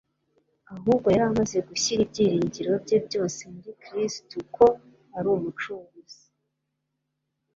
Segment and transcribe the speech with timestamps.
[0.77, 4.65] ahubwo yari amaze gushyira ibyiringiro bye byose muri Kristo ko
[5.17, 6.23] ari Umucunguzi.